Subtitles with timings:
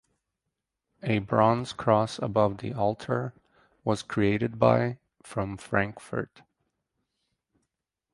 [1.03, 3.35] A bronze cross above the altar
[3.83, 6.41] was created by from Frankfurt.